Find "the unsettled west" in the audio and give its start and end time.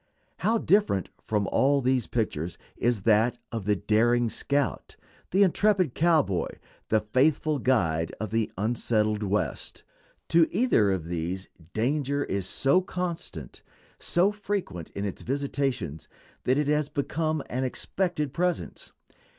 8.31-9.83